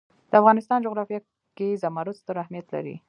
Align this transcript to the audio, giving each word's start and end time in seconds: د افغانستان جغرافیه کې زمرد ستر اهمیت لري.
د 0.29 0.33
افغانستان 0.41 0.79
جغرافیه 0.85 1.19
کې 1.57 1.79
زمرد 1.81 2.15
ستر 2.21 2.35
اهمیت 2.43 2.67
لري. 2.75 2.95